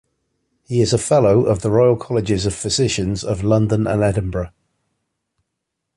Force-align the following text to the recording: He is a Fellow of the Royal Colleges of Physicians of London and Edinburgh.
He 0.65 0.81
is 0.81 0.93
a 0.93 0.97
Fellow 0.97 1.45
of 1.45 1.61
the 1.61 1.69
Royal 1.69 1.95
Colleges 1.95 2.47
of 2.47 2.55
Physicians 2.55 3.23
of 3.23 3.43
London 3.43 3.85
and 3.85 4.01
Edinburgh. 4.01 4.49